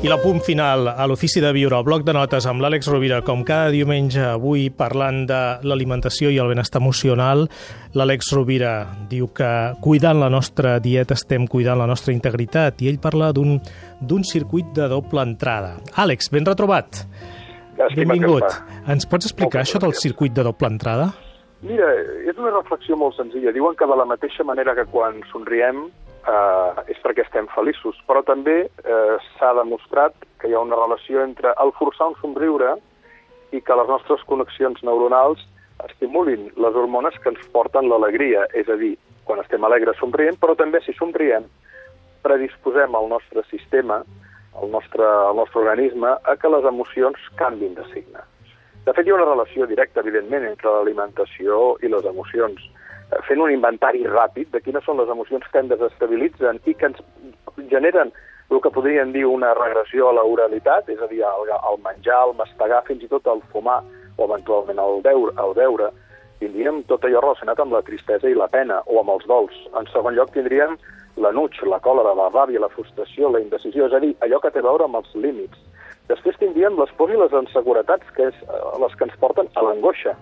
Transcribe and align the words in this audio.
I 0.00 0.08
la 0.08 0.16
punt 0.16 0.38
final 0.40 0.86
a 0.88 1.04
l'Ofici 1.04 1.42
de 1.44 1.50
Viure, 1.52 1.76
al 1.76 1.84
bloc 1.84 2.06
de 2.06 2.14
notes 2.16 2.46
amb 2.48 2.62
l'Àlex 2.64 2.86
Rovira, 2.88 3.18
com 3.20 3.42
cada 3.44 3.68
diumenge 3.68 4.22
avui 4.24 4.70
parlant 4.72 5.26
de 5.28 5.40
l'alimentació 5.68 6.30
i 6.32 6.38
el 6.40 6.48
benestar 6.48 6.80
emocional, 6.80 7.44
l'Àlex 7.92 8.32
Rovira 8.32 8.72
diu 9.10 9.28
que 9.36 9.50
cuidant 9.84 10.16
la 10.22 10.30
nostra 10.32 10.78
dieta 10.80 11.18
estem 11.20 11.44
cuidant 11.44 11.82
la 11.82 11.88
nostra 11.90 12.16
integritat 12.16 12.80
i 12.80 12.88
ell 12.88 12.96
parla 12.96 13.28
d'un 13.36 14.24
circuit 14.24 14.72
de 14.72 14.88
doble 14.88 15.20
entrada. 15.20 15.76
Àlex, 16.00 16.32
ben 16.32 16.48
retrobat. 16.48 17.04
Benvingut. 17.92 18.48
Ens 18.88 19.04
pots 19.04 19.28
explicar 19.28 19.66
això 19.66 19.84
del 19.84 19.92
circuit 20.00 20.32
de 20.32 20.48
doble 20.48 20.72
entrada? 20.78 21.12
Mira, 21.60 21.88
és 22.24 22.38
una 22.40 22.54
reflexió 22.54 22.96
molt 22.96 23.18
senzilla. 23.18 23.52
Diuen 23.52 23.76
que 23.76 23.88
de 23.88 23.96
la 23.98 24.06
mateixa 24.08 24.44
manera 24.48 24.74
que 24.78 24.86
quan 24.88 25.20
somriem 25.28 25.82
eh, 25.88 26.84
és 26.88 27.00
perquè 27.04 27.26
estem 27.26 27.50
feliços, 27.52 27.98
però 28.08 28.22
també 28.24 28.62
eh, 28.64 29.16
s'ha 29.36 29.52
demostrat 29.58 30.16
que 30.40 30.48
hi 30.48 30.56
ha 30.56 30.64
una 30.64 30.78
relació 30.80 31.20
entre 31.24 31.52
el 31.60 31.74
forçar 31.76 32.08
un 32.12 32.16
somriure 32.22 32.78
i 33.52 33.60
que 33.60 33.76
les 33.76 33.92
nostres 33.92 34.24
connexions 34.30 34.80
neuronals 34.86 35.44
estimulin 35.84 36.48
les 36.56 36.76
hormones 36.76 37.16
que 37.20 37.32
ens 37.32 37.44
porten 37.52 37.88
l'alegria, 37.88 38.46
és 38.56 38.68
a 38.68 38.76
dir, 38.80 38.94
quan 39.28 39.40
estem 39.44 39.64
alegres 39.64 40.00
somrient, 40.00 40.40
però 40.40 40.56
també 40.56 40.80
si 40.84 40.96
somriem 40.96 41.44
predisposem 42.24 42.96
el 42.96 43.08
nostre 43.08 43.44
sistema, 43.52 44.02
el 44.60 44.72
nostre, 44.72 45.04
el 45.04 45.36
nostre 45.36 45.60
organisme, 45.62 46.16
a 46.24 46.36
que 46.36 46.50
les 46.52 46.66
emocions 46.68 47.30
canvin 47.40 47.76
de 47.76 47.84
signe. 47.94 48.24
De 48.86 48.92
fet, 48.96 49.06
hi 49.06 49.12
ha 49.12 49.18
una 49.18 49.28
relació 49.28 49.66
directa, 49.68 50.00
evidentment, 50.00 50.46
entre 50.48 50.72
l'alimentació 50.72 51.76
i 51.84 51.90
les 51.92 52.06
emocions 52.08 52.62
fent 53.26 53.42
un 53.42 53.50
inventari 53.50 54.04
ràpid 54.06 54.52
de 54.54 54.60
quines 54.62 54.84
són 54.86 55.00
les 55.00 55.10
emocions 55.10 55.46
que 55.52 55.58
ens 55.58 55.72
desestabilitzen 55.72 56.60
i 56.70 56.74
que 56.78 56.90
ens 56.90 57.00
generen 57.72 58.12
el 58.50 58.60
que 58.62 58.72
podríem 58.74 59.12
dir 59.14 59.24
una 59.26 59.52
regressió 59.54 60.08
a 60.08 60.14
l'oralitat, 60.14 60.88
és 60.90 61.00
a 61.02 61.08
dir, 61.10 61.22
el, 61.26 61.50
el 61.54 61.80
menjar, 61.84 62.20
el 62.28 62.36
mastegar, 62.38 62.82
fins 62.86 63.02
i 63.06 63.10
tot 63.10 63.26
el 63.30 63.42
fumar 63.52 63.80
o 64.16 64.26
eventualment 64.26 64.80
el 64.82 65.02
beure, 65.06 65.34
el 65.42 65.54
beure, 65.58 65.90
tindríem 66.40 66.82
tot 66.90 67.04
allò 67.06 67.22
relacionat 67.22 67.60
amb 67.62 67.76
la 67.76 67.82
tristesa 67.86 68.30
i 68.30 68.38
la 68.38 68.48
pena 68.50 68.80
o 68.86 68.98
amb 69.02 69.14
els 69.14 69.26
dols. 69.30 69.56
En 69.78 69.86
segon 69.92 70.16
lloc 70.16 70.32
tindríem 70.34 70.76
l'anuig, 71.20 71.58
la 71.68 71.78
còlera, 71.84 72.14
la 72.16 72.30
ràbia, 72.32 72.62
la 72.62 72.72
frustració, 72.72 73.30
la 73.30 73.42
indecisió, 73.42 73.86
és 73.86 73.94
a 73.94 74.02
dir, 74.02 74.14
allò 74.24 74.40
que 74.42 74.50
té 74.54 74.62
a 74.62 74.66
veure 74.66 74.86
amb 74.88 74.98
els 75.02 75.14
límits. 75.14 75.58
Després 76.10 76.38
tindríem 76.42 76.78
les 76.80 76.90
pors 76.98 77.14
i 77.14 77.18
les 77.20 77.34
inseguretats, 77.38 78.12
que 78.16 78.28
és 78.32 78.42
eh, 78.42 78.60
les 78.82 78.94
que 78.98 79.06
ens 79.06 79.16
porten 79.22 79.50
a 79.54 79.64
l'angoixa 79.66 80.16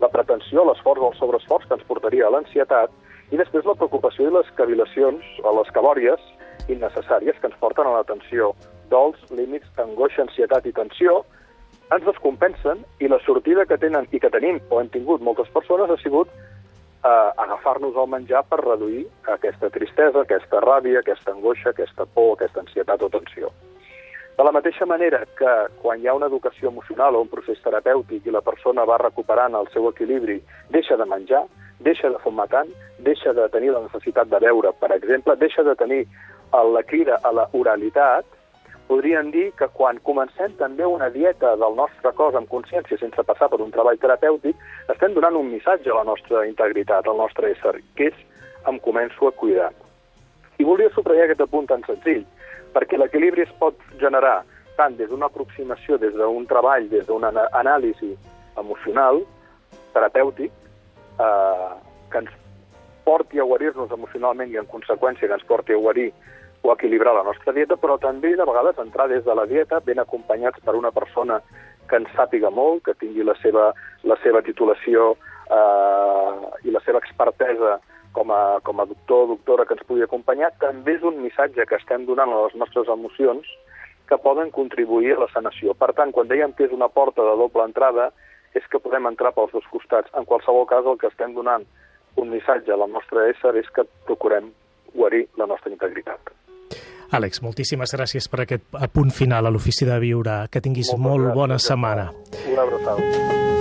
la 0.00 0.08
pretensió, 0.08 0.64
l'esforç 0.64 1.02
o 1.02 1.10
el 1.10 1.18
sobreesforç 1.18 1.66
que 1.68 1.76
ens 1.76 1.88
portaria 1.88 2.26
a 2.26 2.32
l'ansietat, 2.32 2.92
i 3.30 3.38
després 3.38 3.66
la 3.68 3.76
preocupació 3.78 4.28
i 4.30 4.34
les 4.34 4.48
cavilacions 4.58 5.26
o 5.44 5.52
les 5.58 5.68
cabòries 5.76 6.22
innecessàries 6.72 7.36
que 7.40 7.50
ens 7.50 7.58
porten 7.60 7.86
a 7.86 7.98
la 7.98 8.06
tensió. 8.08 8.54
Dols, 8.90 9.20
límits, 9.30 9.68
angoixa, 9.78 10.24
ansietat 10.24 10.66
i 10.66 10.74
tensió 10.74 11.20
ens 11.94 12.06
descompensen 12.06 12.84
i 13.02 13.08
la 13.10 13.18
sortida 13.26 13.66
que 13.66 13.78
tenen 13.82 14.06
i 14.14 14.20
que 14.22 14.30
tenim 14.30 14.60
o 14.70 14.80
hem 14.80 14.90
tingut 14.94 15.22
moltes 15.26 15.50
persones 15.54 15.90
ha 15.90 15.98
sigut 16.02 16.30
eh, 16.30 17.30
agafar-nos 17.44 17.96
al 17.98 18.10
menjar 18.12 18.44
per 18.50 18.60
reduir 18.62 19.04
aquesta 19.34 19.72
tristesa, 19.74 20.22
aquesta 20.22 20.62
ràbia, 20.64 21.00
aquesta 21.00 21.34
angoixa, 21.34 21.74
aquesta 21.74 22.06
por, 22.14 22.36
aquesta 22.38 22.64
ansietat 22.64 23.02
o 23.02 23.10
tensió. 23.10 23.50
De 24.38 24.44
la 24.44 24.52
mateixa 24.52 24.86
manera 24.86 25.24
que 25.36 25.52
quan 25.82 26.00
hi 26.00 26.08
ha 26.08 26.14
una 26.16 26.28
educació 26.30 26.70
emocional 26.70 27.16
o 27.16 27.22
un 27.24 27.28
procés 27.28 27.60
terapèutic 27.64 28.26
i 28.26 28.32
la 28.34 28.40
persona 28.40 28.86
va 28.88 29.00
recuperant 29.02 29.56
el 29.58 29.68
seu 29.74 29.88
equilibri, 29.90 30.38
deixa 30.70 30.96
de 30.96 31.04
menjar, 31.04 31.44
deixa 31.80 32.08
de 32.08 32.18
fumar 32.24 32.48
tant, 32.48 32.70
deixa 32.98 33.34
de 33.36 33.48
tenir 33.52 33.72
la 33.74 33.82
necessitat 33.84 34.30
de 34.32 34.40
beure, 34.40 34.72
per 34.80 34.92
exemple, 34.96 35.36
deixa 35.36 35.64
de 35.66 35.74
tenir 35.76 36.06
la 36.52 36.82
crida 36.82 37.18
a 37.22 37.32
la 37.32 37.48
oralitat, 37.52 38.24
podríem 38.88 39.30
dir 39.30 39.50
que 39.58 39.68
quan 39.76 40.00
comencem 40.02 40.56
també 40.58 40.86
una 40.86 41.10
dieta 41.14 41.54
del 41.60 41.76
nostre 41.78 42.10
cos 42.18 42.34
amb 42.34 42.50
consciència 42.50 42.98
sense 42.98 43.22
passar 43.22 43.48
per 43.52 43.60
un 43.62 43.70
treball 43.70 44.00
terapèutic, 44.02 44.56
estem 44.90 45.14
donant 45.14 45.36
un 45.38 45.52
missatge 45.52 45.92
a 45.92 46.00
la 46.00 46.08
nostra 46.08 46.42
integritat, 46.48 47.06
al 47.06 47.20
nostre 47.20 47.52
ésser, 47.54 47.76
que 47.94 48.10
és 48.10 48.26
em 48.66 48.80
començo 48.82 49.28
a 49.28 49.32
cuidar. 49.32 49.70
I 50.58 50.66
volia 50.66 50.90
subratllar 50.96 51.28
aquest 51.28 51.44
apunt 51.46 51.70
tan 51.70 51.84
senzill 51.86 52.26
perquè 52.74 52.98
l'equilibri 52.98 53.44
es 53.46 53.52
pot 53.58 53.78
generar 54.00 54.40
tant 54.76 54.96
des 54.96 55.10
d'una 55.10 55.28
aproximació, 55.28 55.98
des 55.98 56.14
d'un 56.16 56.46
treball, 56.48 56.88
des 56.88 57.06
d'una 57.06 57.32
anàlisi 57.52 58.14
emocional, 58.58 59.22
terapèutic, 59.94 60.52
eh, 61.20 61.72
que 62.10 62.18
ens 62.18 62.30
porti 63.04 63.40
a 63.40 63.44
guarir-nos 63.44 63.92
emocionalment 63.92 64.52
i, 64.52 64.58
en 64.60 64.68
conseqüència, 64.70 65.28
que 65.28 65.36
ens 65.36 65.46
porti 65.48 65.74
a 65.74 65.80
guarir 65.82 66.10
o 66.62 66.72
equilibrar 66.72 67.14
la 67.16 67.24
nostra 67.24 67.52
dieta, 67.56 67.76
però 67.80 67.96
també, 67.98 68.34
de 68.36 68.44
vegades, 68.44 68.78
entrar 68.78 69.08
des 69.08 69.24
de 69.24 69.34
la 69.34 69.46
dieta 69.48 69.80
ben 69.84 69.98
acompanyats 69.98 70.60
per 70.64 70.76
una 70.76 70.92
persona 70.92 71.40
que 71.88 71.96
ens 71.96 72.10
sàpiga 72.16 72.50
molt, 72.50 72.84
que 72.84 72.94
tingui 73.00 73.24
la 73.26 73.34
seva, 73.42 73.70
la 74.04 74.16
seva 74.22 74.42
titulació 74.46 75.14
eh, 75.50 76.34
i 76.68 76.74
la 76.74 76.82
seva 76.84 77.00
expertesa 77.02 77.78
com 78.12 78.32
a, 78.34 78.60
com 78.66 78.80
a 78.80 78.86
doctor 78.86 79.24
o 79.24 79.32
doctora 79.34 79.66
que 79.66 79.76
ens 79.76 79.86
pugui 79.86 80.02
acompanyar, 80.04 80.52
també 80.62 80.96
és 80.98 81.04
un 81.06 81.20
missatge 81.22 81.66
que 81.66 81.78
estem 81.78 82.06
donant 82.08 82.32
a 82.32 82.46
les 82.46 82.56
nostres 82.58 82.88
emocions 82.90 83.46
que 84.10 84.18
poden 84.18 84.50
contribuir 84.50 85.14
a 85.14 85.20
la 85.24 85.30
sanació. 85.32 85.74
Per 85.78 85.92
tant, 85.94 86.10
quan 86.12 86.28
dèiem 86.30 86.52
que 86.58 86.66
és 86.66 86.74
una 86.74 86.90
porta 86.90 87.22
de 87.22 87.36
doble 87.38 87.62
entrada, 87.68 88.10
és 88.58 88.66
que 88.66 88.82
podem 88.82 89.06
entrar 89.06 89.30
pels 89.36 89.52
dos 89.54 89.66
costats. 89.70 90.10
En 90.18 90.26
qualsevol 90.26 90.66
cas, 90.66 90.86
el 90.86 90.98
que 90.98 91.10
estem 91.12 91.36
donant 91.36 91.66
un 92.18 92.32
missatge 92.34 92.74
a 92.74 92.80
la 92.80 92.90
nostra 92.90 93.28
ésser 93.30 93.54
és 93.60 93.70
que 93.70 93.86
procurem 94.08 94.50
guarir 94.94 95.28
la 95.38 95.46
nostra 95.46 95.70
integritat. 95.70 96.34
Àlex, 97.14 97.40
moltíssimes 97.42 97.94
gràcies 97.94 98.28
per 98.30 98.44
aquest 98.44 98.66
punt 98.94 99.10
final 99.14 99.46
a 99.46 99.50
l'Ofici 99.50 99.86
de 99.86 99.98
Viure. 100.02 100.44
Que 100.50 100.62
tinguis 100.62 100.92
molt, 100.96 101.26
molt 101.26 101.34
bona 101.34 101.58
setmana. 101.58 102.10
Una 102.50 102.66
abraçada. 102.66 103.59